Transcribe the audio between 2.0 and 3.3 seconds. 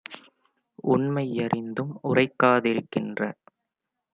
உரைக்கா திருக்கின்ற